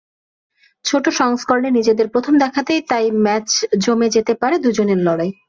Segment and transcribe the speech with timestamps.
[0.85, 3.47] ছোট সংস্করণে নিজেদের প্রথম দেখাতেই তাই ম্যাচ
[3.79, 5.31] জমে যেতে পারে দুজনের লড়াই।